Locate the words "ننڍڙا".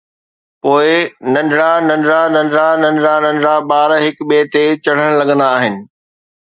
1.33-1.71, 1.87-2.21, 2.35-2.67, 2.83-3.15, 3.25-3.55